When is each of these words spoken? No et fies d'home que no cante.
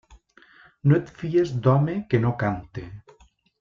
No 0.91 0.97
et 1.01 1.13
fies 1.21 1.53
d'home 1.69 1.97
que 2.13 2.25
no 2.27 2.35
cante. 2.43 2.91